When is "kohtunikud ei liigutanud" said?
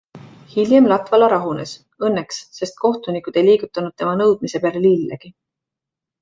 2.87-3.95